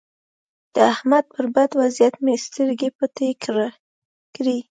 [0.73, 4.57] د احمد پر بد وضيعت مې سترګې پټې کړې.